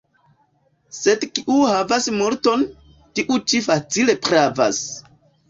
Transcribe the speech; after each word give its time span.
Sed 0.99 1.25
kiu 1.35 1.57
havas 1.73 2.07
multon, 2.15 2.65
tiu 3.21 3.39
ĉi 3.53 3.63
facile 3.69 4.19
pravas. 4.27 4.83